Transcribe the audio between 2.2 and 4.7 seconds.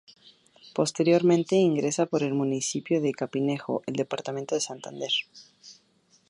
el municipio de Capitanejo al departamento de